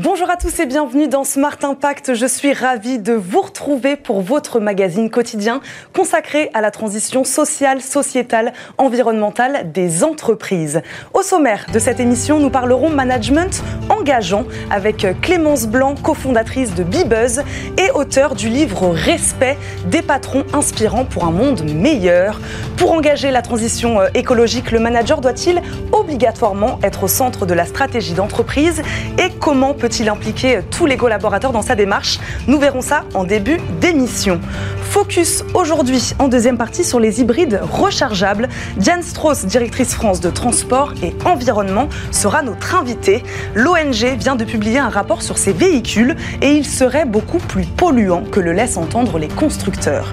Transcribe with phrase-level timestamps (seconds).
[0.00, 2.14] Bonjour à tous et bienvenue dans Smart Impact.
[2.14, 5.60] Je suis ravie de vous retrouver pour votre magazine quotidien
[5.92, 10.82] consacré à la transition sociale, sociétale, environnementale des entreprises.
[11.14, 17.42] Au sommaire de cette émission, nous parlerons management engageant avec Clémence Blanc, cofondatrice de Bibuzz
[17.76, 22.40] et auteur du livre Respect des patrons inspirants pour un monde meilleur.
[22.76, 25.60] Pour engager la transition euh, écologique, le manager doit-il
[25.90, 28.80] obligatoirement être au centre de la stratégie d'entreprise
[29.18, 33.24] et comment peut peut-il impliquer tous les collaborateurs dans sa démarche Nous verrons ça en
[33.24, 34.38] début d'émission.
[34.82, 38.48] Focus aujourd'hui en deuxième partie sur les hybrides rechargeables.
[38.76, 43.22] Diane Strauss, directrice France de transport et environnement, sera notre invitée.
[43.54, 48.24] L'ONG vient de publier un rapport sur ces véhicules et ils seraient beaucoup plus polluants
[48.30, 50.12] que le laissent entendre les constructeurs.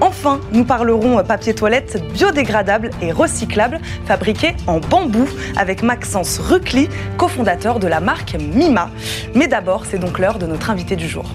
[0.00, 7.78] Enfin, nous parlerons papier toilette biodégradable et recyclable fabriqué en bambou avec Maxence Rucli, cofondateur
[7.78, 8.90] de la marque Mima.
[9.34, 11.26] Mais d'abord, c'est donc l'heure de notre invité du jour.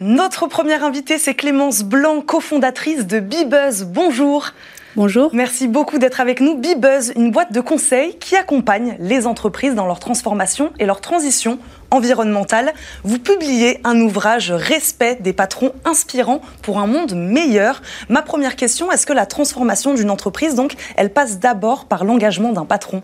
[0.00, 3.84] Notre première invitée, c'est Clémence Blanc, cofondatrice de Bibuzz.
[3.84, 4.50] Bonjour.
[4.94, 5.30] Bonjour.
[5.32, 6.58] Merci beaucoup d'être avec nous.
[6.58, 11.58] Bibuzz, une boîte de conseils qui accompagne les entreprises dans leur transformation et leur transition
[11.90, 12.74] environnementale.
[13.02, 17.80] Vous publiez un ouvrage Respect des patrons inspirants pour un monde meilleur.
[18.10, 22.52] Ma première question, est-ce que la transformation d'une entreprise, donc, elle passe d'abord par l'engagement
[22.52, 23.02] d'un patron?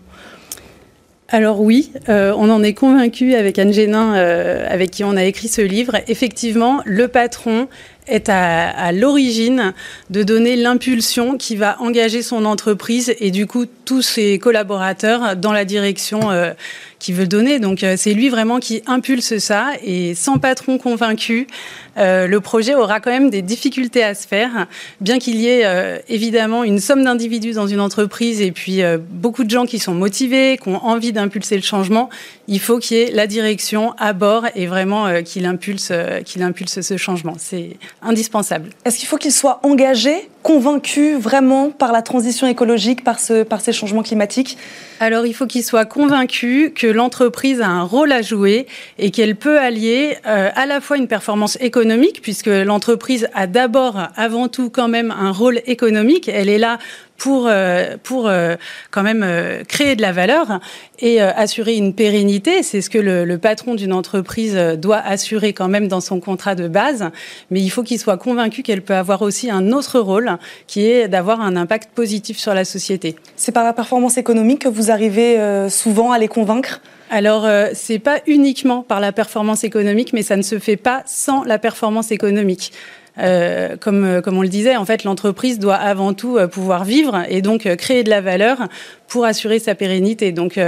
[1.31, 5.23] Alors oui, euh, on en est convaincu avec Anne Génin, euh, avec qui on a
[5.23, 5.97] écrit ce livre.
[6.07, 7.67] Effectivement, le patron
[8.09, 9.73] est à, l'origine
[10.09, 15.51] de donner l'impulsion qui va engager son entreprise et du coup tous ses collaborateurs dans
[15.51, 16.51] la direction euh,
[16.99, 17.59] qu'il veut donner.
[17.59, 21.47] Donc euh, c'est lui vraiment qui impulse ça et sans patron convaincu,
[21.97, 24.67] euh, le projet aura quand même des difficultés à se faire,
[25.01, 29.49] bien qu'il y ait évidemment une somme d'individus dans une entreprise et puis beaucoup de
[29.49, 32.09] gens qui sont motivés, qui ont envie d'impulser le changement.
[32.47, 35.91] Il faut qu'il y ait la direction à bord et vraiment qu'il impulse,
[36.25, 37.35] qu'il impulse ce changement.
[37.37, 38.69] C'est indispensable.
[38.85, 43.61] Est-ce qu'il faut qu'il soit engagé, convaincu vraiment par la transition écologique, par, ce, par
[43.61, 44.57] ces changements climatiques?
[44.99, 48.67] Alors il faut qu'il soit convaincu que l'entreprise a un rôle à jouer
[48.97, 53.97] et qu'elle peut allier euh, à la fois une performance économique, puisque l'entreprise a d'abord,
[54.15, 56.29] avant tout, quand même un rôle économique.
[56.29, 56.79] Elle est là
[57.19, 58.55] pour, euh, pour euh,
[58.89, 60.59] quand même euh, créer de la valeur
[61.01, 62.61] et assurer une pérennité.
[62.61, 66.55] C'est ce que le, le patron d'une entreprise doit assurer quand même dans son contrat
[66.55, 67.09] de base.
[67.51, 70.37] Mais il faut qu'il soit convaincu qu'elle peut avoir aussi un autre rôle
[70.67, 73.15] qui est d'avoir un impact positif sur la société.
[73.37, 75.37] C'est par la performance économique que vous arrivez
[75.69, 76.81] souvent à les convaincre?
[77.09, 81.01] Alors, euh, c'est pas uniquement par la performance économique, mais ça ne se fait pas
[81.07, 82.71] sans la performance économique.
[83.17, 86.85] Euh, comme, euh, comme on le disait, en fait, l'entreprise doit avant tout euh, pouvoir
[86.85, 88.67] vivre et donc créer de la valeur
[89.07, 90.31] pour assurer sa pérennité.
[90.31, 90.59] Donc,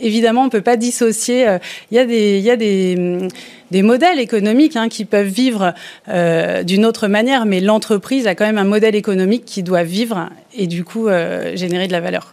[0.00, 1.46] évidemment, on ne peut pas dissocier.
[1.90, 3.28] Il y a des, y a des, mm,
[3.70, 5.74] des modèles économiques hein, qui peuvent vivre
[6.08, 10.66] d'une autre manière, mais l'entreprise a quand même un modèle économique qui doit vivre et
[10.66, 11.08] du coup
[11.54, 12.32] générer de la valeur.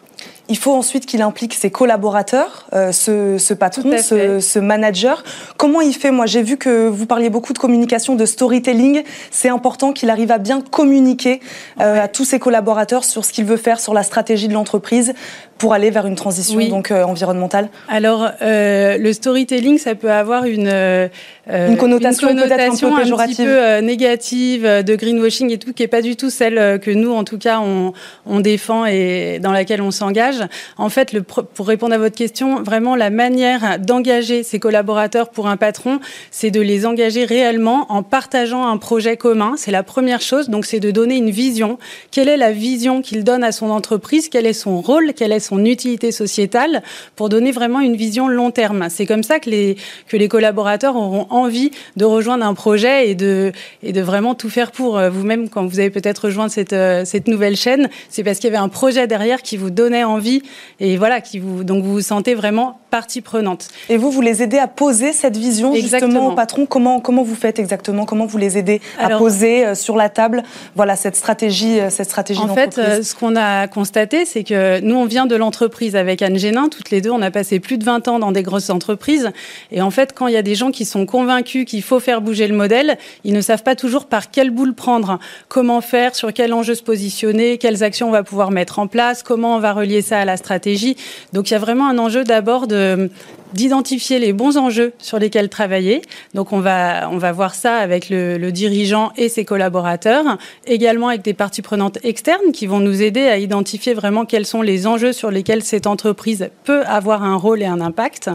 [0.49, 5.23] Il faut ensuite qu'il implique ses collaborateurs, euh, ce, patron, ce, manager.
[5.55, 6.11] Comment il fait?
[6.11, 9.03] Moi, j'ai vu que vous parliez beaucoup de communication, de storytelling.
[9.31, 11.39] C'est important qu'il arrive à bien communiquer
[11.79, 15.13] euh, à tous ses collaborateurs sur ce qu'il veut faire, sur la stratégie de l'entreprise
[15.57, 17.69] pour aller vers une transition donc euh, environnementale.
[17.87, 21.09] Alors, le storytelling, ça peut avoir une
[21.47, 26.29] une connotation, un, petit peu négative de greenwashing et tout, qui est pas du tout
[26.29, 27.93] celle que nous, en tout cas, on,
[28.25, 30.41] on défend et dans laquelle on s'engage.
[30.77, 35.47] En fait, le, pour répondre à votre question, vraiment la manière d'engager ses collaborateurs pour
[35.47, 35.99] un patron,
[36.31, 39.53] c'est de les engager réellement en partageant un projet commun.
[39.57, 40.49] C'est la première chose.
[40.49, 41.77] Donc, c'est de donner une vision.
[42.11, 44.29] Quelle est la vision qu'il donne à son entreprise?
[44.29, 45.13] Quel est son rôle?
[45.13, 46.83] Quelle est son utilité sociétale?
[47.15, 48.87] Pour donner vraiment une vision long terme.
[48.89, 49.75] C'est comme ça que les,
[50.07, 54.49] que les collaborateurs auront envie de rejoindre un projet et de, et de vraiment tout
[54.49, 57.89] faire pour euh, vous-même quand vous avez peut-être rejoint cette, euh, cette nouvelle chaîne.
[58.09, 60.41] C'est parce qu'il y avait un projet derrière qui vous donnait envie
[60.79, 63.69] et voilà, qui vous, donc vous vous sentez vraiment partie prenante.
[63.89, 66.65] Et vous, vous les aidez à poser cette vision justement au patron.
[66.65, 68.05] Comment, comment vous faites exactement?
[68.05, 70.43] Comment vous les aidez à poser euh, sur la table
[70.75, 75.05] voilà, cette stratégie, cette stratégie En fait, ce qu'on a constaté, c'est que nous, on
[75.05, 76.69] vient de l'entreprise avec Anne Génin.
[76.69, 79.31] Toutes les deux, on a passé plus de 20 ans dans des grosses entreprises.
[79.71, 82.21] Et en fait, quand il y a des gens qui sont convaincus qu'il faut faire
[82.21, 86.33] bouger le modèle, ils ne savent pas toujours par quelle boule prendre, comment faire, sur
[86.33, 89.73] quel enjeu se positionner, quelles actions on va pouvoir mettre en place, comment on va
[89.73, 90.95] relier ça à la stratégie.
[91.33, 93.09] Donc il y a vraiment un enjeu d'abord de
[93.53, 96.01] d'identifier les bons enjeux sur lesquels travailler.
[96.33, 101.09] Donc on va, on va voir ça avec le, le, dirigeant et ses collaborateurs, également
[101.09, 104.87] avec des parties prenantes externes qui vont nous aider à identifier vraiment quels sont les
[104.87, 108.29] enjeux sur lesquels cette entreprise peut avoir un rôle et un impact.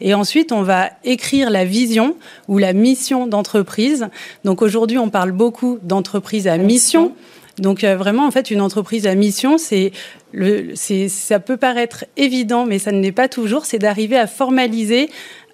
[0.00, 2.16] Et ensuite, on va écrire la vision
[2.48, 4.08] ou la mission d'entreprise.
[4.44, 7.12] Donc aujourd'hui, on parle beaucoup d'entreprise à mission.
[7.58, 9.92] Donc euh, vraiment, en fait, une entreprise à mission, c'est
[11.08, 13.64] ça peut paraître évident, mais ça ne l'est pas toujours.
[13.66, 15.10] C'est d'arriver à formaliser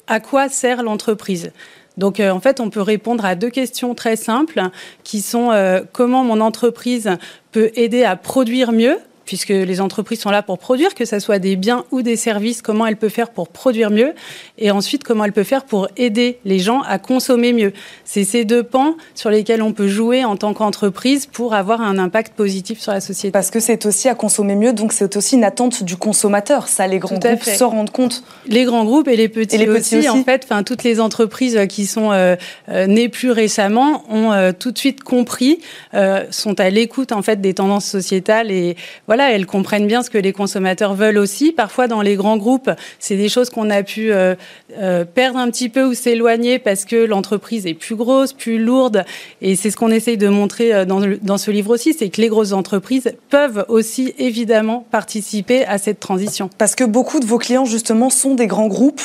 [0.06, 1.52] à quoi sert l'entreprise.
[1.96, 4.62] Donc euh, en fait, on peut répondre à deux questions très simples
[5.04, 7.10] qui sont euh, comment mon entreprise
[7.52, 11.38] peut aider à produire mieux puisque les entreprises sont là pour produire, que ce soit
[11.38, 14.14] des biens ou des services, comment elle peut faire pour produire mieux,
[14.58, 17.72] et ensuite comment elle peut faire pour aider les gens à consommer mieux.
[18.04, 21.98] C'est ces deux pans sur lesquels on peut jouer en tant qu'entreprise pour avoir un
[21.98, 23.32] impact positif sur la société.
[23.32, 26.68] Parce que c'est aussi à consommer mieux, donc c'est aussi une attente du consommateur.
[26.68, 28.24] Ça, les grands groupes se rendent compte.
[28.46, 31.00] Les grands groupes et les petits, et les petits aussi, en fait, enfin toutes les
[31.00, 32.36] entreprises qui sont euh,
[32.68, 35.60] euh, nées plus récemment ont euh, tout de suite compris,
[35.94, 38.76] euh, sont à l'écoute en fait des tendances sociétales et
[39.06, 41.52] voilà, voilà, elles comprennent bien ce que les consommateurs veulent aussi.
[41.52, 42.68] Parfois, dans les grands groupes,
[42.98, 44.34] c'est des choses qu'on a pu euh,
[44.76, 49.04] euh, perdre un petit peu ou s'éloigner parce que l'entreprise est plus grosse, plus lourde.
[49.40, 52.26] Et c'est ce qu'on essaye de montrer euh, dans, ce livre aussi, c'est que les
[52.26, 56.50] grosses entreprises peuvent aussi évidemment participer à cette transition.
[56.58, 59.02] Parce que beaucoup de vos clients, justement, sont des grands groupes.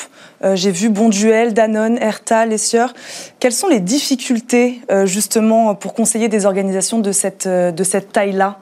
[0.55, 2.95] J'ai vu Bonduel, Danone, Ertal, Essieur.
[3.39, 8.57] Quelles sont les difficultés, justement, pour conseiller des organisations de cette taille-là?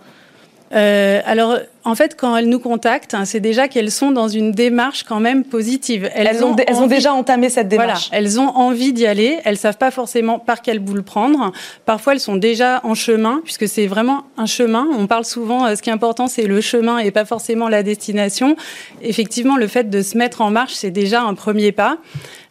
[0.73, 4.51] Euh, alors, en fait, quand elles nous contactent, hein, c'est déjà qu'elles sont dans une
[4.51, 6.09] démarche quand même positive.
[6.13, 8.09] Elles, ont, elles ont, déjà entamé cette démarche.
[8.09, 9.39] Voilà, elles ont envie d'y aller.
[9.45, 11.53] Elles savent pas forcément par quelle boule prendre.
[11.85, 14.85] Parfois, elles sont déjà en chemin, puisque c'est vraiment un chemin.
[14.99, 17.83] On parle souvent, euh, ce qui est important, c'est le chemin et pas forcément la
[17.83, 18.57] destination.
[19.01, 21.99] Effectivement, le fait de se mettre en marche, c'est déjà un premier pas.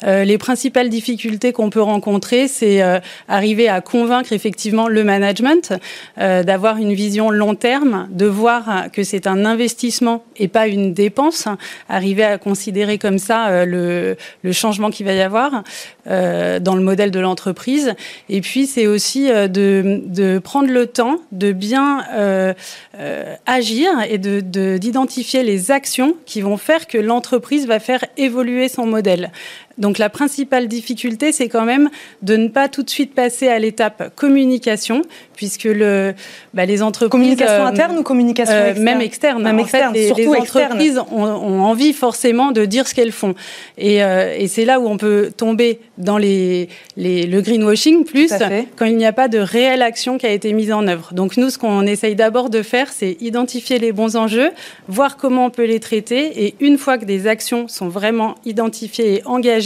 [0.04, 2.98] Euh, les principales difficultés qu'on peut rencontrer, c'est euh,
[3.28, 5.72] arriver à convaincre effectivement le management
[6.18, 10.92] euh, d'avoir une vision long terme, de voir que c'est un investissement et pas une
[10.92, 11.48] dépense,
[11.88, 15.62] arriver à considérer comme ça le, le, changement qu'il va y avoir
[16.06, 17.94] dans le modèle de l'entreprise.
[18.28, 22.04] Et puis c'est aussi de, de, prendre le temps de bien
[23.46, 28.86] agir et d'identifier de, les actions qui vont faire que l'entreprise va faire évoluer son
[28.86, 29.30] modèle.
[29.78, 31.90] Donc la principale difficulté, c'est quand même
[32.22, 35.02] de ne pas tout de suite passer à l'étape communication,
[35.34, 36.14] puisque le,
[36.54, 37.10] bah, les entreprises...
[37.10, 39.42] Communication euh, interne ou communication euh, externe Même externe.
[39.42, 43.12] Même externe, fait, les, surtout les entreprises ont, ont, envie forcément de dire ce qu'elles
[43.12, 43.34] font.
[43.76, 48.32] Et, euh, et c'est là où on peut tomber dans les, les, le greenwashing, plus
[48.76, 51.12] quand il n'y a pas de réelle action qui a été mise en œuvre.
[51.12, 54.50] Donc nous, ce qu'on essaye d'abord de faire, c'est identifier les bons enjeux,
[54.88, 59.16] voir comment on peut les traiter, et une fois que des actions sont vraiment identifiées
[59.16, 59.65] et engagées,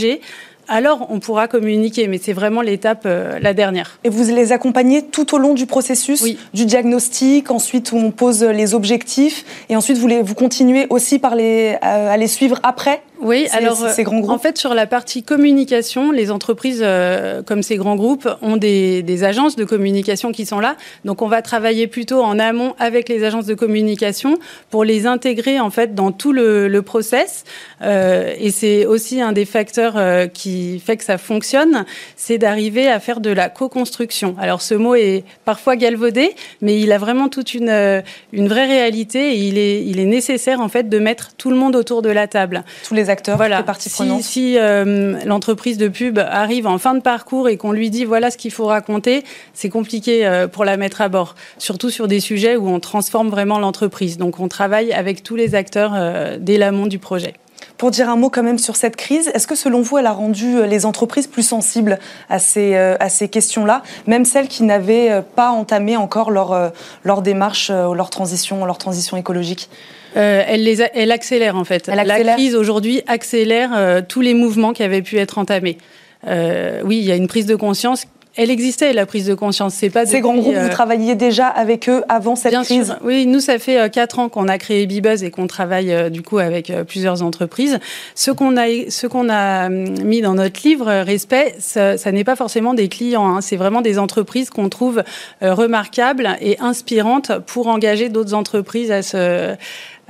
[0.69, 3.99] alors on pourra communiquer, mais c'est vraiment l'étape euh, la dernière.
[4.05, 6.25] Et vous les accompagnez tout au long du processus
[6.55, 11.19] du diagnostic, ensuite où on pose les objectifs, et ensuite vous, les, vous continuez aussi
[11.19, 13.02] par les, à les suivre après?
[13.20, 14.31] Oui, alors ces grands groupes.
[14.31, 19.02] en fait sur la partie communication, les entreprises euh, comme ces grands groupes ont des,
[19.02, 20.76] des, agences de communication qui sont là.
[21.05, 24.38] Donc on va travailler plutôt en amont avec les agences de communication
[24.70, 27.44] pour les intégrer en fait dans tout le, le process.
[27.82, 31.84] Euh, et c'est aussi un des facteurs euh, qui fait que ça fonctionne,
[32.16, 34.35] c'est d'arriver à faire de la co-construction.
[34.38, 38.00] Alors ce mot est parfois galvaudé, mais il a vraiment toute une, euh,
[38.33, 41.56] une vraie réalité et il est, il est nécessaire en fait de mettre tout le
[41.56, 42.64] monde autour de la table.
[42.85, 43.59] Tous les acteurs, voilà.
[43.59, 44.23] les parties prenantes.
[44.23, 48.05] Si, si euh, l'entreprise de pub arrive en fin de parcours et qu'on lui dit
[48.05, 51.35] voilà ce qu'il faut raconter, c'est compliqué euh, pour la mettre à bord.
[51.59, 54.17] Surtout sur des sujets où on transforme vraiment l'entreprise.
[54.17, 57.35] Donc on travaille avec tous les acteurs euh, dès l'amont du projet.
[57.80, 60.12] Pour dire un mot quand même sur cette crise, est-ce que selon vous, elle a
[60.12, 64.64] rendu euh, les entreprises plus sensibles à ces, euh, à ces questions-là, même celles qui
[64.64, 66.72] n'avaient euh, pas entamé encore leur,
[67.04, 69.70] leur démarche, leur transition, leur transition écologique?
[70.16, 71.88] Euh, elle, les elle accélère en fait.
[71.88, 72.25] Accélère.
[72.25, 75.78] La crise aujourd'hui accélère euh, tous les mouvements qui avaient pu être entamés.
[76.26, 78.06] Euh, oui, il y a une prise de conscience
[78.37, 79.75] elle existait la prise de conscience.
[79.75, 80.54] C'est pas ces grands groupes.
[80.54, 82.87] Vous travailliez déjà avec eux avant cette bien crise.
[82.87, 82.96] Sûr.
[83.02, 86.38] Oui, nous ça fait quatre ans qu'on a créé Bibuzz et qu'on travaille du coup
[86.38, 87.78] avec plusieurs entreprises.
[88.14, 92.37] Ce qu'on a, ce qu'on a mis dans notre livre Respect, ça, ça n'est pas
[92.37, 93.37] forcément des clients.
[93.37, 93.40] Hein.
[93.40, 95.02] C'est vraiment des entreprises qu'on trouve
[95.40, 99.56] remarquables et inspirantes pour engager d'autres entreprises à se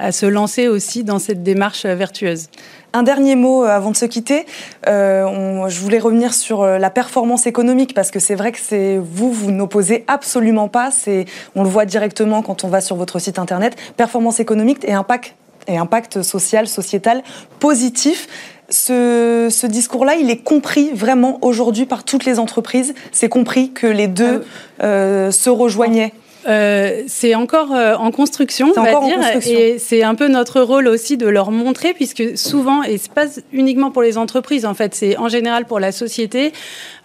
[0.00, 2.48] à se lancer aussi dans cette démarche vertueuse.
[2.92, 4.47] Un dernier mot euh, avant de se quitter.
[4.88, 8.59] Euh, on, je voulais revenir sur euh, la performance économique parce que c'est vrai que
[8.61, 10.90] c'est vous, vous n'opposez absolument pas.
[10.90, 13.76] C'est, on le voit directement quand on va sur votre site internet.
[13.97, 15.35] Performance économique et impact
[15.68, 17.23] et impact social, sociétal
[17.59, 18.28] positif.
[18.68, 22.94] Ce, ce discours-là, il est compris vraiment aujourd'hui par toutes les entreprises.
[23.12, 24.44] C'est compris que les deux
[24.78, 26.12] ah euh, se rejoignaient.
[26.49, 30.88] Euh, c'est encore euh, en construction, on va dire, et c'est un peu notre rôle
[30.88, 34.94] aussi de leur montrer, puisque souvent, et c'est pas uniquement pour les entreprises, en fait,
[34.94, 36.52] c'est en général pour la société,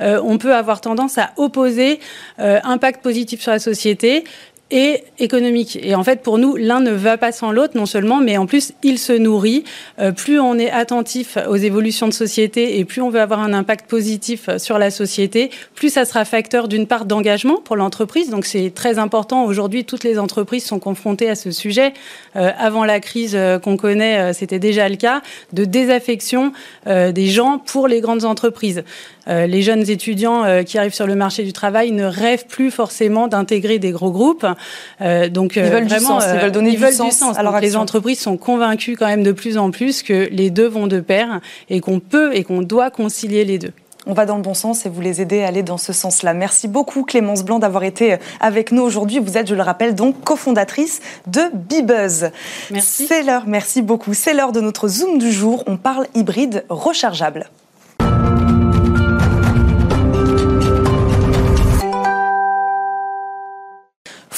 [0.01, 2.00] euh, on peut avoir tendance à opposer
[2.39, 4.24] euh, impact positif sur la société
[4.75, 5.79] et économique.
[5.82, 8.46] Et en fait, pour nous, l'un ne va pas sans l'autre, non seulement, mais en
[8.46, 9.63] plus, il se nourrit.
[10.00, 13.53] Euh, plus on est attentif aux évolutions de société et plus on veut avoir un
[13.53, 18.29] impact positif sur la société, plus ça sera facteur d'une part d'engagement pour l'entreprise.
[18.29, 19.46] Donc c'est très important.
[19.46, 21.94] Aujourd'hui, toutes les entreprises sont confrontées à ce sujet.
[22.36, 25.22] Euh, avant la crise euh, qu'on connaît, euh, c'était déjà le cas,
[25.53, 26.51] de désaffection
[26.88, 28.84] euh, des gens pour les grandes entreprises.
[29.27, 33.79] Les jeunes étudiants qui arrivent sur le marché du travail ne rêvent plus forcément d'intégrer
[33.79, 34.46] des gros groupes.
[35.01, 37.38] Euh, donc, ils veulent vraiment, du sens, ils veulent donner ils du, sens du sens.
[37.38, 40.88] Alors les entreprises sont convaincues quand même de plus en plus que les deux vont
[40.88, 41.39] de pair
[41.70, 43.72] et qu'on peut et qu'on doit concilier les deux
[44.08, 46.36] on va dans le bon sens et vous les aider à aller dans ce sens-là.
[46.36, 49.17] Merci beaucoup Clémence Blanc d'avoir été avec nous aujourd'hui.
[49.17, 52.29] Vous êtes, je le rappelle, donc cofondatrice de Bibuzz.
[52.70, 53.08] Merci.
[53.08, 54.13] C'est l'heure, merci beaucoup.
[54.13, 55.63] C'est l'heure de notre Zoom du jour.
[55.65, 57.50] On parle hybride rechargeable.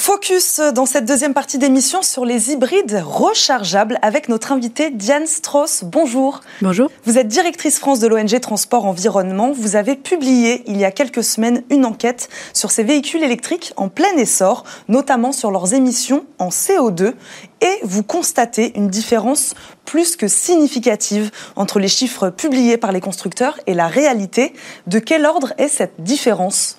[0.08, 5.84] Focus dans cette deuxième partie d'émission sur les hybrides rechargeables avec notre invitée Diane Strauss.
[5.84, 6.40] Bonjour.
[6.62, 6.90] Bonjour.
[7.04, 9.52] Vous êtes directrice France de l'ONG Transport Environnement.
[9.52, 13.90] Vous avez publié il y a quelques semaines une enquête sur ces véhicules électriques en
[13.90, 17.12] plein essor, notamment sur leurs émissions en CO2.
[17.60, 19.52] Et vous constatez une différence
[19.84, 24.54] plus que significative entre les chiffres publiés par les constructeurs et la réalité.
[24.86, 26.78] De quel ordre est cette différence?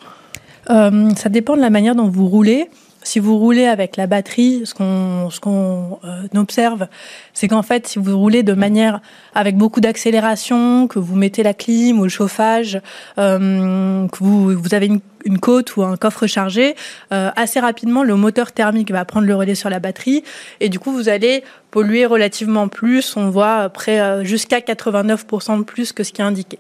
[0.72, 2.72] Euh, Ça dépend de la manière dont vous roulez.
[3.10, 6.88] Si vous roulez avec la batterie, ce qu'on euh, observe,
[7.34, 9.02] c'est qu'en fait, si vous roulez de manière
[9.34, 12.80] avec beaucoup d'accélération, que vous mettez la clim ou le chauffage,
[13.18, 14.92] euh, que vous, avez
[15.26, 16.76] une, côte ou un coffre chargé,
[17.12, 20.24] euh, assez rapidement, le moteur thermique va prendre le relais sur la batterie
[20.60, 23.18] et du coup, vous allez polluer relativement plus.
[23.18, 26.60] On voit près jusqu'à 89% de plus que ce qui est indiqué.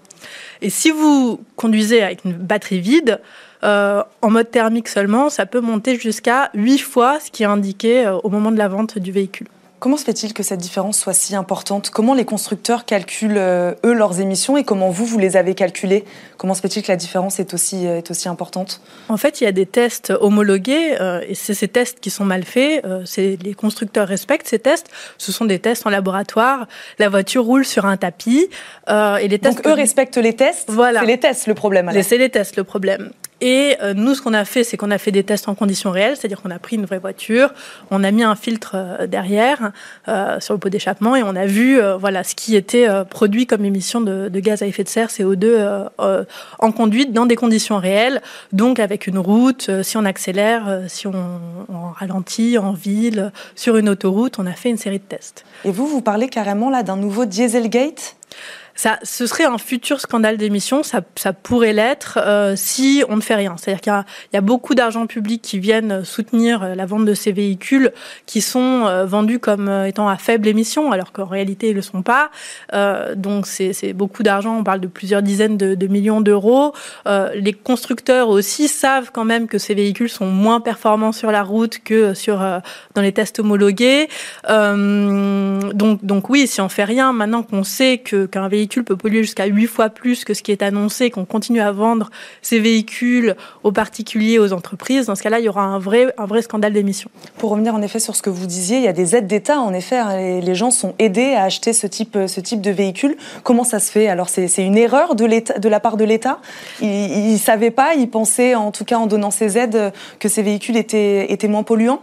[0.63, 3.20] Et si vous conduisez avec une batterie vide,
[3.63, 8.06] euh, en mode thermique seulement, ça peut monter jusqu'à 8 fois ce qui est indiqué
[8.06, 9.48] euh, au moment de la vente du véhicule.
[9.80, 11.89] Comment se fait-il que cette différence soit si importante?
[11.89, 16.04] Comment les constructeurs calculent, euh, eux, leurs émissions et comment vous, vous les avez calculées?
[16.38, 18.82] Comment se fait-il que la différence est aussi, est aussi importante?
[19.08, 22.25] En fait, il y a des tests homologués euh, et c'est ces tests qui sont
[22.25, 22.84] mal faits.
[22.84, 24.88] Euh, les constructeurs respectent ces tests.
[25.18, 26.68] Ce sont des tests en laboratoire.
[26.98, 28.50] La voiture roule sur un tapis.
[28.89, 31.00] Et les tests Donc, eux respectent les tests Voilà.
[31.01, 33.12] C'est les tests le problème C'est les tests le problème.
[33.41, 35.91] Et euh, nous, ce qu'on a fait, c'est qu'on a fait des tests en conditions
[35.91, 37.53] réelles, c'est-à-dire qu'on a pris une vraie voiture,
[37.89, 39.72] on a mis un filtre euh, derrière
[40.08, 43.03] euh, sur le pot d'échappement et on a vu euh, voilà ce qui était euh,
[43.03, 46.25] produit comme émission de, de, gaz à effet de serre CO2 euh,
[46.60, 51.13] en conduite dans des conditions réelles, donc avec une route, si on accélère, si on,
[51.69, 55.46] on, ralentit en ville, sur une autoroute, on a fait une série de tests.
[55.65, 58.15] Et vous, vous parlez carrément là d'un nouveau Dieselgate?
[58.80, 63.22] Ça, ce serait un futur scandale d'émission, ça, ça, pourrait l'être euh, si on ne
[63.22, 63.58] fait rien.
[63.58, 63.92] C'est-à-dire qu'il
[64.32, 67.92] y, y, a beaucoup d'argent public qui viennent soutenir euh, la vente de ces véhicules
[68.26, 71.82] qui sont euh, vendus comme euh, étant à faible émission, alors qu'en réalité ils le
[71.82, 72.32] sont pas.
[73.18, 76.74] Donc c'est beaucoup d'argent, on parle de plusieurs dizaines de, de millions d'euros.
[77.06, 81.80] Les constructeurs aussi savent quand même que ces véhicules sont moins performants sur la route
[81.84, 82.38] que sur
[82.96, 84.08] dans les tests homologués.
[84.48, 88.96] donc, donc oui, si on fait rien, maintenant qu'on sait que qu'un véhicule véhicule peut
[88.96, 92.12] polluer jusqu'à 8 fois plus que ce qui est annoncé, qu'on continue à vendre
[92.44, 96.28] ces véhicules aux particuliers, aux entreprises, dans ce cas-là, il y aura un vrai, un
[96.28, 97.10] vrai scandale d'émissions.
[97.40, 99.60] Pour revenir en effet sur ce que vous disiez, il y a des aides d'État,
[99.60, 103.18] en effet, hein, les, gens sont aidés à acheter ce type, ce type de véhicule.
[103.44, 104.08] Comment ça se fait?
[104.08, 105.26] Alors c'est une erreur de,
[105.60, 106.40] de la part de l'État?
[106.82, 110.44] Ils ne savaient pas, ils pensaient, en tout cas en donnant ces aides, que ces
[110.44, 112.02] véhicules étaient, étaient moins polluants?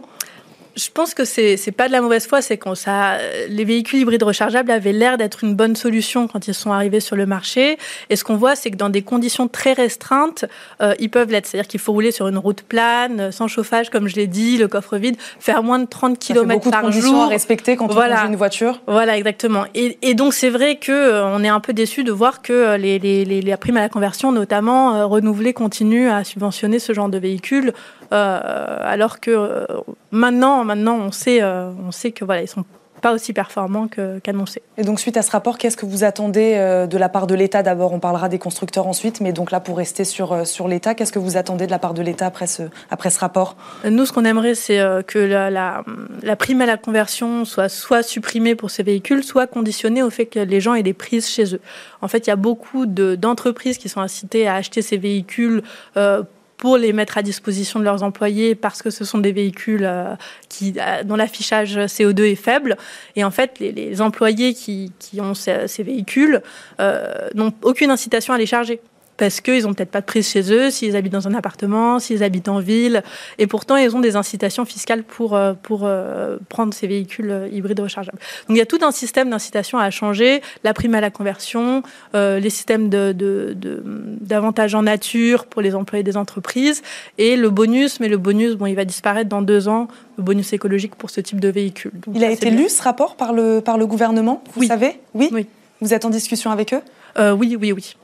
[0.77, 3.17] Je pense que c'est c'est pas de la mauvaise foi, c'est quand ça
[3.49, 7.15] les véhicules hybrides rechargeables avaient l'air d'être une bonne solution quand ils sont arrivés sur
[7.15, 7.77] le marché.
[8.09, 10.45] Et ce qu'on voit, c'est que dans des conditions très restreintes,
[10.81, 11.47] euh, ils peuvent l'être.
[11.47, 14.67] C'est-à-dire qu'il faut rouler sur une route plane, sans chauffage, comme je l'ai dit, le
[14.67, 17.01] coffre vide, faire moins de 30 km par jour.
[17.01, 17.23] jour.
[17.23, 18.15] à respecter quand voilà.
[18.15, 18.81] on conduit une voiture.
[18.87, 19.65] Voilà, exactement.
[19.73, 22.75] Et, et donc c'est vrai que euh, on est un peu déçu de voir que
[22.77, 26.93] les, les, les, les primes à la conversion, notamment euh, renouvelées, continuent à subventionner ce
[26.93, 29.65] genre de véhicules euh, alors que euh,
[30.11, 32.65] maintenant, maintenant, on sait, euh, on sait que voilà, ils sont
[33.01, 34.61] pas aussi performant qu'annoncé.
[34.77, 37.35] et donc suite à ce rapport, qu'est-ce que vous attendez euh, de la part de
[37.35, 37.63] l'État?
[37.63, 40.95] D'abord, on parlera des constructeurs ensuite, mais donc là pour rester sur, euh, sur l'État,
[40.95, 43.55] qu'est-ce que vous attendez de la part de l'État après ce, après ce rapport?
[43.85, 45.83] Nous, ce qu'on aimerait, c'est euh, que la, la,
[46.23, 50.25] la, prime à la conversion soit soit supprimée pour ces véhicules, soit conditionnée au fait
[50.25, 51.61] que les gens aient des prises chez eux.
[52.01, 55.63] En fait, il y a beaucoup d'entreprises qui sont incitées à acheter ces véhicules
[55.97, 56.23] euh,
[56.57, 60.15] pour les mettre à disposition de leurs employés parce que ce sont des véhicules euh,
[60.49, 62.77] qui, euh, dont l'affichage CO2 est faible.
[63.15, 66.41] Et en fait, les, employés qui, qui ont ces, ces véhicules
[66.79, 68.81] euh, n'ont aucune incitation à les charger
[69.17, 72.23] parce qu'ils n'ont peut-être pas de prise chez eux, s'ils habitent dans un appartement, s'ils
[72.23, 73.03] habitent en ville.
[73.39, 77.47] Et pourtant, ils ont des incitations fiscales pour, euh, pour euh, prendre ces véhicules euh,
[77.51, 78.19] hybrides rechargeables.
[78.47, 81.83] Donc il y a tout un système d'incitation à changer, la prime à la conversion,
[82.15, 86.83] euh, les systèmes d'avantages de, de, en nature pour les employés des entreprises,
[87.17, 90.53] et le bonus, mais le bonus, bon, il va disparaître dans deux ans, le bonus
[90.53, 91.91] écologique pour ce type de véhicule.
[92.05, 94.67] Donc, il a été lu, ce rapport, par le, par le gouvernement, vous oui.
[94.67, 94.99] savez?
[95.13, 95.47] Oui, oui.
[95.81, 96.81] Vous êtes en discussion avec eux?
[97.17, 97.95] Euh, Oui, oui, oui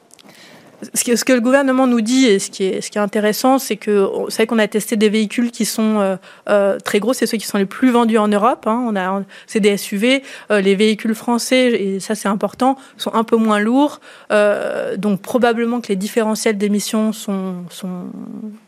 [0.94, 3.02] ce que, ce que, le gouvernement nous dit et ce qui est, ce qui est
[3.02, 6.16] intéressant, c'est que c'est vrai qu'on a testé des véhicules qui sont euh,
[6.50, 8.66] euh, très gros, c'est ceux qui sont les plus vendus en Europe.
[8.68, 8.84] Hein.
[8.88, 13.24] On a c'est des SUV, euh, les véhicules français et ça c'est important, sont un
[13.24, 14.00] peu moins lourds,
[14.32, 18.06] euh, donc probablement que les différentiels d'émissions sont, sont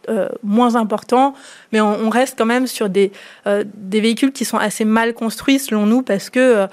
[0.09, 1.33] euh, moins importants,
[1.71, 3.11] mais on, reste quand même sur des
[3.47, 6.67] euh, des véhicules qui sont assez mal construits selon nous parce que,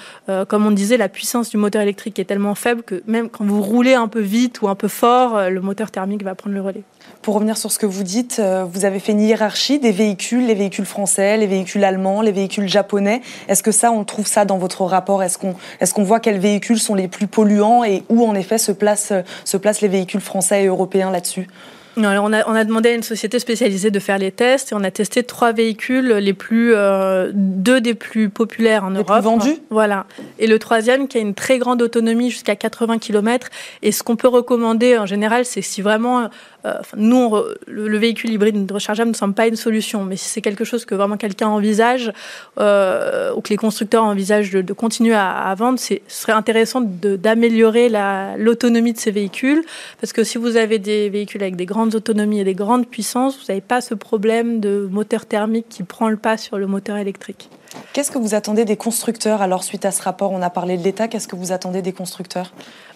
[0.48, 3.62] comme on disait, la puissance du moteur électrique est tellement faible que même quand vous
[3.62, 6.84] roulez un peu vite ou un peu fort le moteur thermique va prendre le relais.
[7.22, 10.44] Pour revenir sur ce que vous dites, euh, vous avez fait une hiérarchie des véhicules,
[10.44, 13.22] les véhicules français, les véhicules allemands, les véhicules japonais.
[13.46, 15.22] Est-ce que ça, on trouve ça dans votre rapport?
[15.22, 18.72] Est-ce qu'on est voit quels véhicules sont les plus polluants et où en effet se
[18.72, 19.12] placent,
[19.44, 21.46] se placent les véhicules français et européens là-dessus?
[21.96, 24.74] Alors on, a, on a demandé à une société spécialisée de faire les tests et
[24.74, 29.12] on a testé trois véhicules, les plus, euh, deux des plus populaires en les Europe.
[29.12, 30.06] Plus vendus Voilà.
[30.38, 33.48] Et le troisième qui a une très grande autonomie jusqu'à 80 km.
[33.82, 36.28] Et ce qu'on peut recommander en général, c'est si vraiment
[36.64, 37.34] euh, nous,
[37.66, 40.84] le, le, véhicule hybride rechargeable ne semble pas une solution, mais si c'est quelque chose
[40.84, 42.12] que vraiment quelqu'un envisage
[42.58, 46.80] euh, ou que les constructeurs envisagent de, de continuer à, à vendre, ce serait intéressant
[46.80, 47.90] d'améliorer
[48.38, 49.62] l'autonomie de ces véhicules,
[50.00, 53.36] parce que si vous avez des véhicules avec des grandes autonomies et des grandes puissances,
[53.36, 56.96] vous n'avez pas ce problème de moteur thermique qui prend le pas sur le moteur
[56.96, 57.48] électrique.
[57.92, 59.42] Qu'est-ce que vous attendez des constructeurs?
[59.42, 61.08] Alors, suite à ce rapport, on a parlé de l'État.
[61.08, 62.52] Qu'est-ce que vous attendez des constructeurs?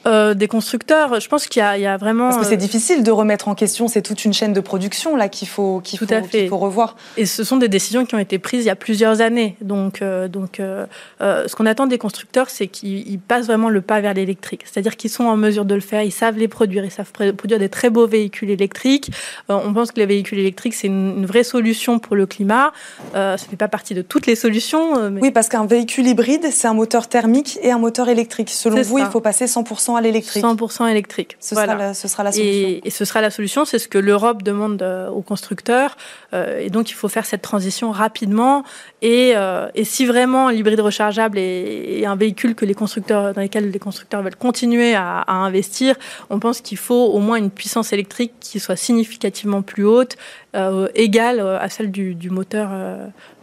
[0.06, 2.28] Euh, Des constructeurs, je pense qu'il y, y, a vraiment.
[2.28, 3.88] Parce que c'est difficile de remettre en question.
[3.88, 6.96] C'est toute une chaîne de production là qu'il faut qu'il faut, qu faut, revoir.
[7.16, 9.56] Et ce sont des décisions qui ont été prises il y a plusieurs années.
[9.60, 10.86] Donc, euh, donc, euh,
[11.20, 14.62] ce qu'on attend des constructeurs, c'est qu'ils passent vraiment le pas vers l'électrique.
[14.64, 16.02] C'est-à-dire qu'ils sont en mesure de le faire.
[16.02, 16.84] Ils savent les produire.
[16.84, 19.10] Ils savent produire des très beaux véhicules électriques.
[19.50, 22.72] Euh, on pense que les véhicules électriques c'est une, une, vraie solution pour le climat.
[23.12, 25.10] ça fait pas partie de toutes les solutions.
[25.10, 25.20] Mais...
[25.20, 28.50] Oui, parce qu'un véhicule hybride, c'est un moteur thermique et un moteur électrique.
[28.50, 29.04] Selon vous, ça.
[29.04, 30.44] il faut passer 100% à l'électrique.
[30.44, 31.36] 100% électrique.
[31.40, 31.72] Ce, voilà.
[31.72, 32.68] sera la, ce sera la solution.
[32.68, 35.96] Et, et ce sera la solution, c'est ce que l'Europe demande euh, aux constructeurs.
[36.34, 38.64] Euh, et donc, il faut faire cette transition rapidement.
[39.02, 43.40] Et, euh, et si vraiment l'hybride rechargeable est, est, un véhicule que les constructeurs, dans
[43.40, 45.96] lesquels les constructeurs veulent continuer à, à investir,
[46.30, 50.16] on pense qu'il faut au moins une puissance électrique qui soit significativement plus haute,
[50.54, 52.70] euh, égale à celle du, du moteur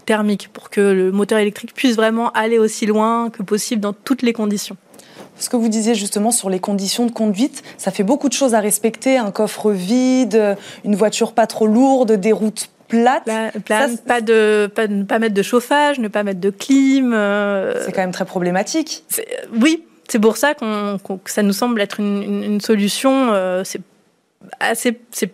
[0.06, 4.22] thermique pour que le moteur électrique puisse vraiment aller aussi loin que possible dans toutes
[4.22, 4.78] les conditions.
[5.38, 8.54] Ce que vous disiez justement sur les conditions de conduite, ça fait beaucoup de choses
[8.54, 13.24] à respecter, un coffre vide, une voiture pas trop lourde, des routes plates.
[13.28, 17.14] Ça, pas de pas, ne pas mettre de chauffage, ne pas mettre de clim.
[17.14, 19.04] Euh, c'est quand même très problématique.
[19.60, 23.30] Oui, c'est pour ça qu'on qu que ça nous semble être une, une, une solution.
[23.34, 23.82] Euh, c'est
[24.74, 25.28] c'est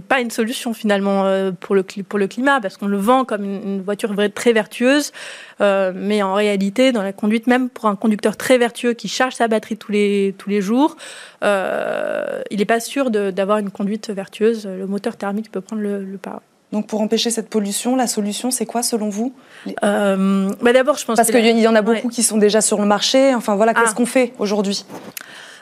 [0.00, 3.44] pas une solution finalement euh, pour le, pour le climat parce qu'on le vend comme
[3.44, 5.12] une, voiture très vertueuse,
[5.60, 9.34] euh, mais en réalité, dans la conduite, même pour un conducteur très vertueux qui charge
[9.34, 10.96] sa batterie tous les, tous les jours,
[11.42, 14.66] euh, il n'est pas sûr d'avoir une conduite vertueuse.
[14.66, 16.42] Le moteur thermique peut prendre le, le pas.
[16.74, 19.32] Donc pour empêcher cette pollution, la solution, c'est quoi selon vous?
[19.84, 22.12] Euh, bah D'abord, je pense parce qu'il y en a beaucoup ouais.
[22.12, 23.32] qui sont déjà sur le marché.
[23.32, 23.94] Enfin voilà, qu'est-ce ah.
[23.94, 24.84] qu'on fait aujourd'hui?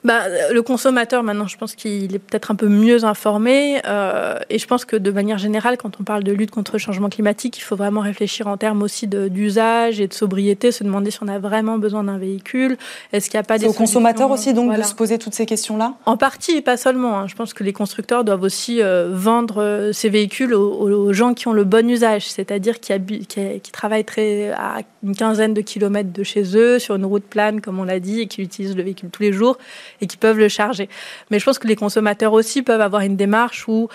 [0.05, 3.81] Bah, le consommateur, maintenant, je pense qu'il est peut-être un peu mieux informé.
[3.87, 6.79] Euh, et je pense que de manière générale, quand on parle de lutte contre le
[6.81, 11.13] changement climatique, il faut vraiment réfléchir en termes aussi d'usage et de sobriété, se demander
[11.13, 12.77] si on a vraiment besoin d'un véhicule.
[13.13, 13.67] Est-ce qu'il n'y a pas des.
[13.67, 14.83] aux consommateurs aussi, donc, voilà.
[14.83, 15.95] de se poser toutes ces questions-là?
[16.05, 17.21] En partie, pas seulement.
[17.21, 17.27] Hein.
[17.29, 21.47] Je pense que les constructeurs doivent aussi euh, vendre ces véhicules aux, aux, gens qui
[21.47, 22.93] ont le bon usage, c'est-à-dire qui,
[23.29, 27.25] qui, qui travaillent très, à une quinzaine de kilomètres de chez eux, sur une route
[27.25, 29.59] plane, comme on l'a dit, et qui utilisent le véhicule tous les jours
[30.01, 30.89] et qui peuvent le charger.
[31.31, 33.89] Mais je pense que les consommateurs aussi peuvent avoir une démarche où,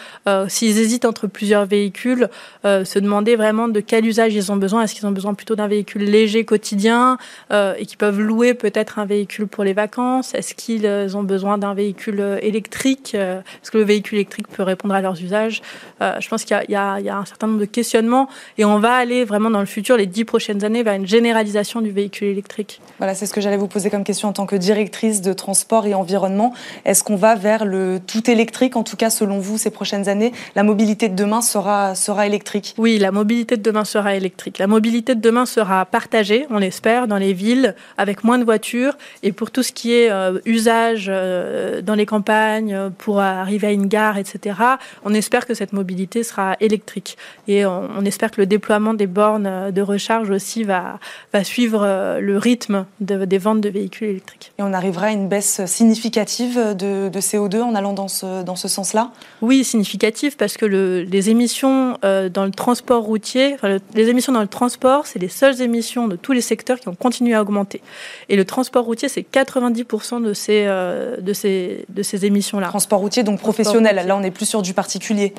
[0.47, 2.29] s'ils hésitent entre plusieurs véhicules,
[2.63, 4.83] se demander vraiment de quel usage ils ont besoin.
[4.83, 7.17] Est-ce qu'ils ont besoin plutôt d'un véhicule léger quotidien
[7.51, 10.33] et qui peuvent louer peut-être un véhicule pour les vacances?
[10.33, 15.01] Est-ce qu'ils ont besoin d'un véhicule électrique Est-ce que le véhicule électrique peut répondre à
[15.01, 15.61] leurs usages?
[16.01, 19.23] Je pense qu'il y, y, a un certain nombre de questionnements et on va aller
[19.23, 22.81] vraiment dans le futur, les dix prochaines années, vers une généralisation du véhicule électrique.
[22.97, 25.86] Voilà, c'est ce que j'allais vous poser comme question en tant que directrice de transport
[25.87, 26.53] et environnement.
[26.85, 30.31] Est-ce qu'on va vers le tout électrique, en tout cas selon vous, ces prochaines années
[30.55, 32.75] La mobilité de demain sera, sera électrique?
[32.77, 34.59] Oui, la mobilité de demain sera électrique.
[34.59, 38.97] La mobilité de demain sera partagée, on espère, dans les villes, avec moins de voitures.
[39.23, 43.71] Et pour tout ce qui est euh, usage euh, dans les campagnes, pour arriver à
[43.71, 44.59] une gare, etc.,
[45.03, 47.17] on espère que cette mobilité sera électrique.
[47.47, 50.99] Et on, on espère que le déploiement des bornes de recharge aussi va,
[51.33, 54.51] va suivre euh, le rythme des ventes de véhicules électriques.
[54.59, 58.67] Et on arrivera à une baisse significative de, CO2 en allant dans ce, dans ce
[58.67, 59.11] sens-là?
[59.41, 64.33] Oui, significative parce que le, les émissions euh, dans le transport routier, enfin, les émissions
[64.33, 67.41] dans le transport, c'est les seules émissions de tous les secteurs qui ont continué à
[67.41, 67.81] augmenter.
[68.29, 72.67] Et le transport routier, c'est 90% de ces, euh, de ces, de ces émissions-là.
[72.67, 74.01] Transport routier, donc professionnel.
[74.07, 75.33] Là, on est plus sur du particulier.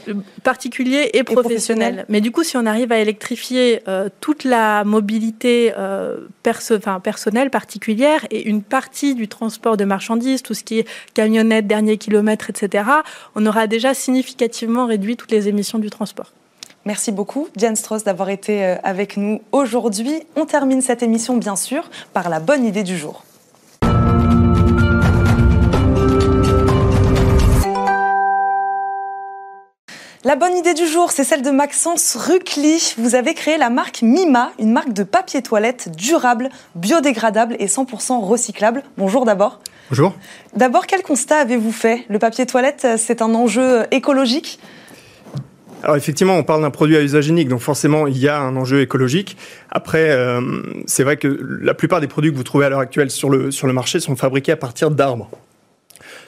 [0.45, 2.05] Particulier et, professionnel.
[2.09, 7.51] Mais du coup, si on arrive à électrifier euh, toute la mobilité euh, perso personnelle
[7.51, 12.51] particulière et une partie du transport de marchandises, tout ce qui est camionnette, dernier kilomètre,
[12.51, 12.85] etc.,
[13.35, 16.33] on aura déjà significativement réduit toutes les émissions du transport.
[16.85, 20.23] Merci beaucoup, Diane Strauss, d'avoir été euh, avec nous aujourd'hui.
[20.37, 23.25] On termine cette émission, bien sûr, par la bonne idée du jour.
[30.25, 32.95] La bonne idée du jour, c'est celle de Maxence Ruckli.
[32.99, 38.21] Vous avez créé la marque Mima, une marque de papier toilette durable, biodégradable et 100%
[38.27, 38.83] recyclable.
[38.97, 39.61] Bonjour d'abord.
[39.91, 40.15] Bonjour.
[40.55, 42.05] D'abord, quel constat avez-vous fait?
[42.11, 44.59] Le papier toilette, c'est un enjeu écologique?
[45.83, 48.57] Alors effectivement, on parle d'un produit à usage unique, donc forcément il y a un
[48.57, 49.37] enjeu écologique.
[49.71, 50.41] Après, euh,
[50.87, 51.29] c'est vrai que
[51.63, 54.01] la plupart des produits que vous trouvez à l'heure actuelle sur le, sur le marché
[54.01, 55.31] sont fabriqués à partir d'arbres.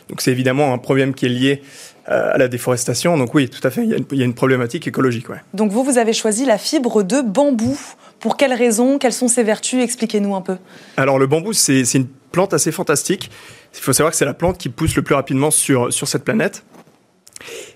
[0.09, 1.63] Donc c'est évidemment un problème qui est lié
[2.09, 3.17] euh, à la déforestation.
[3.19, 5.29] Donc oui, tout à fait, il y a une, problématique écologique.
[5.29, 5.41] Ouais.
[5.53, 7.79] Donc vous, vous avez choisi la fibre de bambou.
[8.21, 9.83] Pour quelles raisons Quelles sont ses vertus?
[9.83, 10.59] Expliquez-nous un peu.
[10.97, 13.31] Alors le bambou, c'est une plante assez fantastique.
[13.75, 16.25] Il faut savoir que c'est la plante qui pousse le plus rapidement sur, sur cette
[16.25, 16.65] planète.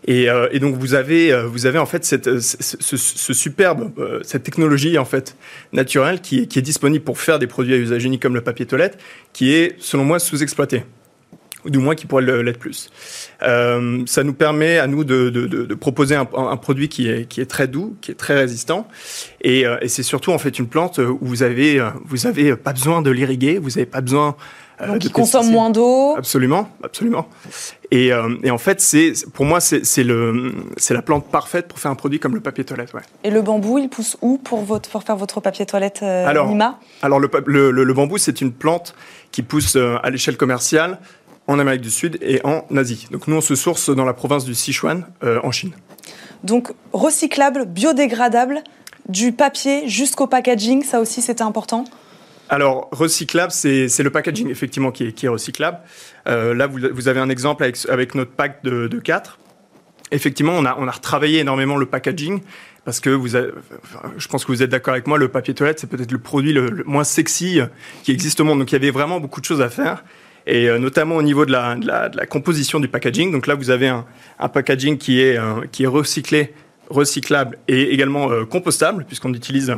[0.06, 4.42] Et, euh, donc vous avez, euh, vous avez en fait cette, ce, ce, superbe, cette
[4.42, 5.36] technologie en fait
[5.72, 8.66] naturelle qui, qui, est disponible pour faire des produits à usage unique comme le papier
[8.66, 8.98] toilette,
[9.32, 10.84] qui est selon moi sous-exploitée
[11.64, 12.90] ou du moins qui pourrait l'être plus.
[13.42, 17.09] Euh, ça nous permet à nous de, de, de, de proposer un, un, produit qui
[17.09, 18.87] est, qui est très doux, qui est très résistant,
[19.40, 22.57] et, euh, et c'est surtout en fait une plante où vous avez euh, vous avez
[22.57, 24.37] pas besoin de l'irriguer, vous avez pas besoin
[24.81, 26.16] euh, Donc, il consomme moins d'eau.
[26.16, 27.29] Absolument, absolument.
[27.92, 31.79] Et, euh, et en fait, c'est pour moi, c'est le, c'est la plante parfaite pour
[31.79, 32.92] faire un produit comme le papier toilette.
[32.92, 33.03] Ouais.
[33.22, 36.48] Et le bambou, il pousse où pour, votre, pour faire votre papier toilette euh, alors,
[36.48, 36.81] Nima?
[37.03, 38.96] Alors, le, le, le, le bambou, c'est une plante
[39.31, 40.98] qui pousse à l'échelle commerciale
[41.46, 43.07] en Amérique du Sud et en Asie.
[43.11, 45.72] Donc nous, on se source dans la province du Sichuan, euh, en Chine.
[46.42, 48.62] Donc recyclable, biodégradable,
[49.09, 51.85] du papier jusqu'au packaging, ça aussi c'était important?
[52.48, 55.78] Alors, recyclable, c'est le packaging effectivement qui est, qui est recyclable.
[56.28, 59.38] Euh, là, vous, vous, avez un exemple avec, avec notre pack de, de 4.
[60.11, 62.40] Effectivement, on a, on a retravaillé énormément le packaging
[62.85, 63.50] parce que vous avez,
[64.18, 66.52] je pense que vous êtes d'accord avec moi, le papier toilette, c'est peut-être le produit
[66.52, 67.61] le, le, moins sexy
[68.02, 68.59] qui existe au monde.
[68.59, 70.04] Donc, il y avait vraiment beaucoup de choses à faire
[70.46, 73.33] et euh, notamment au niveau de la, de, la, de la, composition du packaging.
[73.33, 74.04] Donc là, vous avez un,
[74.38, 76.54] un packaging qui est, euh, qui est recyclé,
[76.90, 79.74] recyclable et également euh, compostable, puisqu'on utilise,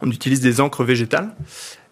[0.00, 1.34] on utilise des encres végétales.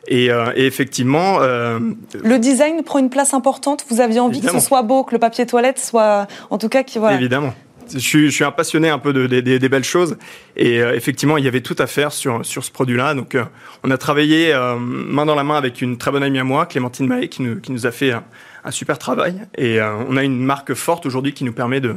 [0.07, 1.79] Et, euh, et, effectivement, euh,
[2.15, 3.85] le design prend une place importante.
[3.91, 4.59] Vous aviez envie évidemment.
[4.59, 7.17] que ce soit beau, que le papier toilette soit, en tout cas, qui voilà.
[7.17, 7.55] Évidemment
[7.93, 10.17] je suis, un passionné un peu de, de, de des belles choses
[10.57, 13.15] et euh, effectivement il y avait tout à faire sur sur ce produit-là.
[13.15, 13.45] Donc euh,
[13.85, 16.67] on a travaillé euh, main dans la main avec une très bonne amie à moi,
[16.67, 18.25] Clémentine Mahé, qui nous qui nous a fait un,
[18.65, 21.97] un super travail et on a une marque forte aujourd'hui qui nous permet de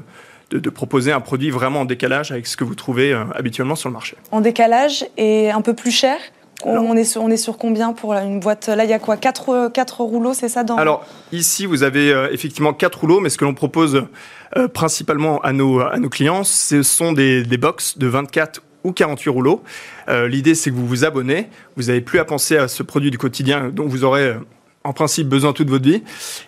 [0.52, 3.94] de, proposer un produit vraiment en décalage avec ce que vous trouvez habituellement sur le
[3.94, 4.18] marché.
[4.32, 6.18] En décalage et un peu plus cher?
[6.66, 9.00] Alors, on, est sur, on est sur combien pour une boîte Là, il y a
[9.00, 10.76] quoi 4, 4 rouleaux, c'est ça dans...
[10.76, 14.04] Alors, ici, vous avez euh, effectivement 4 rouleaux, mais ce que l'on propose
[14.58, 18.92] euh, principalement à nos, à nos clients, ce sont des, des box de 24 ou
[18.92, 19.64] 48 rouleaux.
[20.10, 23.12] Euh, L'idée, c'est que vous vous abonnez, vous n'avez plus à penser à ce produit
[23.12, 24.36] du quotidien dont vous aurez
[24.84, 26.04] en principe besoin toute votre vie.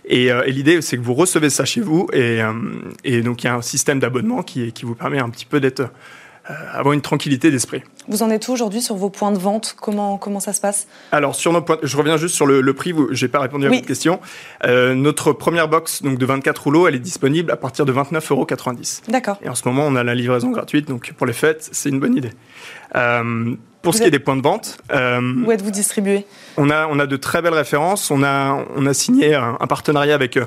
[0.06, 2.08] Et, euh, et l'idée, c'est que vous recevez ça chez vous.
[2.14, 2.54] Et, euh,
[3.04, 5.60] et donc, il y a un système d'abonnement qui, qui vous permet un petit peu
[5.60, 5.82] d'être
[6.50, 7.84] euh, avoir une tranquillité d'esprit.
[8.08, 9.76] Vous en êtes où aujourd'hui sur vos points de vente?
[9.80, 10.88] Comment, comment ça se passe?
[11.12, 13.70] Alors, sur nos points, je reviens juste sur le, prix, je n'ai pas répondu à
[13.70, 14.20] votre question.
[14.66, 18.32] Euh, notre première box donc de 24 rouleaux, elle est disponible à partir de 29,90
[18.32, 18.48] euros.
[19.08, 19.38] D'accord.
[19.42, 22.00] Et en ce moment, on a la livraison gratuite, donc pour les fêtes, c'est une
[22.00, 22.32] bonne idée.
[22.96, 24.78] Euh, pour ce qui est des points de vente.
[24.94, 26.26] Euh, Où êtes-vous distribué?
[26.58, 28.12] on a, on a de très belles références.
[28.12, 30.40] On a, on a signé un, partenariat avec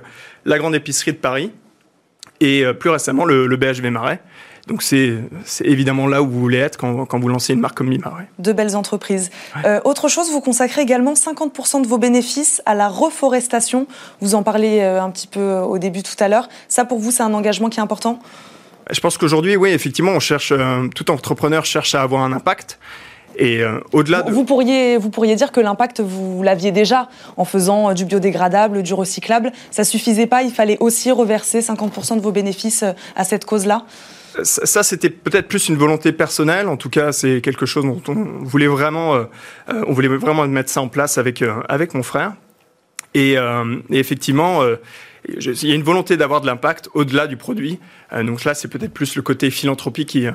[0.44, 1.52] la Grande Épicerie de Paris
[2.40, 4.20] et plus récemment le, le BHV Marais.
[4.66, 5.20] Donc c'est
[5.62, 8.12] évidemment là où vous voulez être quand, quand vous lancez une marque comme Mima.
[8.40, 9.30] De belles entreprises.
[9.64, 13.86] Euh, autre chose, vous consacrez également 50% de vos bénéfices à la reforestation.
[14.20, 16.48] Vous en parlez euh, un petit peu euh, au début tout à l'heure.
[16.66, 18.18] Ça pour vous, c'est un engagement qui est important?
[18.90, 20.52] Je pense qu'aujourd'hui, oui, effectivement, on cherche,
[20.94, 22.78] tout entrepreneur cherche à avoir un impact.
[23.36, 23.60] Et
[23.92, 24.30] au-delà de...
[24.30, 28.94] Vous pourriez, vous pourriez dire que l'impact, vous l'aviez déjà en faisant du biodégradable, du
[28.94, 29.52] recyclable.
[29.72, 32.84] Ça suffisait pas, il fallait aussi reverser 50% de vos bénéfices
[33.16, 33.84] à cette cause-là?
[34.42, 36.68] Ça, c'était peut-être plus une volonté personnelle.
[36.68, 39.24] En tout cas, c'est quelque chose dont on voulait vraiment, euh,
[39.70, 42.34] euh, on voulait vraiment mettre ça en place avec euh, avec mon frère.
[43.14, 43.36] Et,
[43.92, 44.60] effectivement,
[45.26, 47.78] il y a une volonté d'avoir de l'impact au-delà du produit.
[48.12, 50.26] donc là, c'est peut-être plus le côté philanthropie qui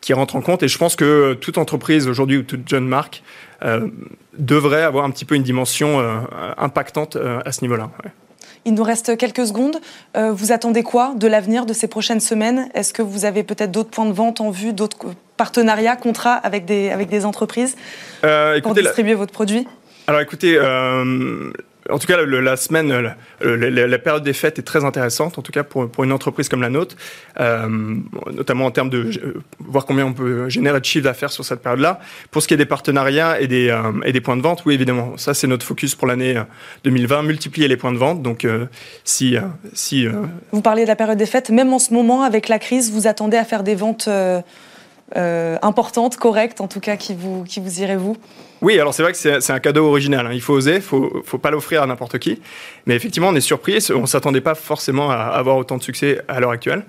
[0.00, 0.62] qui rentre en compte.
[0.62, 3.24] Et je pense que toute entreprise aujourd'hui ou toute jeune marque
[4.38, 5.98] devrait avoir un petit peu une dimension
[6.56, 7.90] impactante à ce niveau-là.
[8.68, 9.78] Il nous reste quelques secondes.
[10.14, 12.68] Euh, vous attendez quoi de l'avenir de ces prochaines semaines?
[12.74, 16.66] Est-ce que vous avez peut-être d'autres points de vente en vue, d'autres partenariats, contrats avec
[16.66, 17.76] des, avec des entreprises
[18.24, 19.66] euh, pour distribuer votre produit?
[20.06, 21.50] Alors écoutez, euh,
[21.90, 25.62] en tout cas, la semaine, la, période des fêtes est très intéressante, en tout cas
[25.62, 26.96] pour, pour une entreprise comme la nôtre,
[27.40, 27.96] euh,
[28.32, 29.10] notamment en termes de
[29.58, 32.00] voir combien on peut générer de chiffre d'affaires sur cette période-là.
[32.30, 34.74] Pour ce qui est des partenariats et des, euh, et des points de vente, oui,
[34.74, 36.40] évidemment, ça c'est notre focus pour l'année
[36.84, 38.22] 2020, multiplier les points de vente.
[38.22, 38.66] Donc, euh,
[39.04, 39.36] si,
[39.72, 40.06] si
[40.52, 43.06] vous parlez de la période des fêtes, même en ce moment, avec la crise, vous
[43.06, 44.08] attendez à faire des ventes
[45.14, 48.16] importantes, correctes, en tout cas, qui vous, vous irez vous?
[48.60, 50.26] Oui, alors c'est vrai que c'est un cadeau original.
[50.26, 50.32] Hein.
[50.32, 52.40] Il faut oser, il faut, faut pas l'offrir à n'importe qui.
[52.86, 53.78] Mais effectivement, on est surpris.
[53.94, 56.84] On s'attendait pas forcément à avoir autant de succès à l'heure actuelle.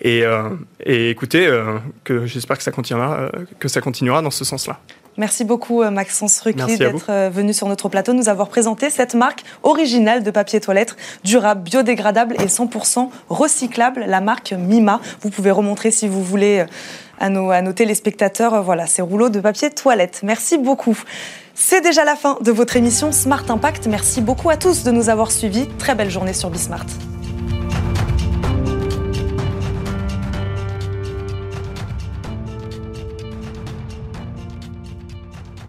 [0.00, 0.48] Et, euh,
[0.84, 1.78] écoutez, euh,
[2.24, 4.80] j'espère euh, que ça continuera dans ce sens-là.
[5.18, 10.22] Merci beaucoup Maxence Rucli d'être venu sur notre plateau, nous avoir présenté cette marque originale
[10.22, 15.00] de papier toilette, durable, biodégradable et 100% recyclable, la marque Mima.
[15.20, 16.64] Vous pouvez remontrer si vous voulez
[17.22, 20.20] à nos, à nos téléspectateurs euh, voilà, ces rouleaux de papier toilette.
[20.22, 20.98] Merci beaucoup.
[21.54, 23.86] C'est déjà la fin de votre émission Smart Impact.
[23.86, 25.68] Merci beaucoup à tous de nous avoir suivis.
[25.78, 26.86] Très belle journée sur Bismart.